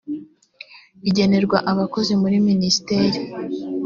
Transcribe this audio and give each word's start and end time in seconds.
bigenerwa 1.03 1.57
abakozi 1.71 2.13
muri 2.21 2.37
minisiteri 2.49 3.19